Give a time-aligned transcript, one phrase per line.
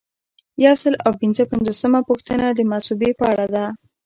[0.65, 3.65] یو سل او پنځه پنځوسمه پوښتنه د مصوبې په اړه ده.